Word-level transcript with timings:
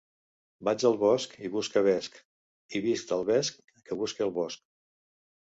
Vaig 0.67 0.85
al 0.89 0.95
bosc 1.01 1.35
i 1.49 1.51
busque 1.57 1.83
vesc 1.89 2.17
i 2.79 2.81
visc 2.87 3.13
del 3.13 3.23
vesc 3.31 3.63
que 3.91 3.99
busque 4.03 4.29
al 4.29 4.37
bosc. 4.43 4.69